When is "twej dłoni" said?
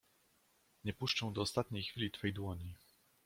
2.11-2.75